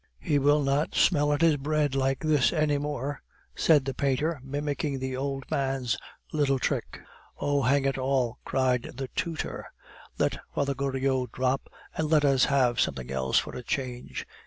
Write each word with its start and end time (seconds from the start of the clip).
"He 0.17 0.39
will 0.39 0.63
not 0.63 0.95
smell 0.95 1.31
at 1.31 1.41
his 1.41 1.57
bread 1.57 1.93
like 1.93 2.21
this 2.21 2.51
any 2.51 2.79
more," 2.79 3.21
said 3.53 3.85
the 3.85 3.93
painter, 3.93 4.41
mimicking 4.43 4.97
the 4.97 5.15
old 5.15 5.43
man's 5.51 5.95
little 6.33 6.57
trick. 6.57 6.99
"Oh, 7.37 7.61
hang 7.61 7.85
it 7.85 7.99
all!" 7.99 8.39
cried 8.43 8.93
the 8.95 9.09
tutor, 9.09 9.67
"let 10.17 10.39
Father 10.55 10.73
Goriot 10.73 11.31
drop, 11.31 11.71
and 11.95 12.09
let 12.09 12.25
us 12.25 12.45
have 12.45 12.79
something 12.79 13.11
else 13.11 13.37
for 13.37 13.55
a 13.55 13.61
change. 13.61 14.25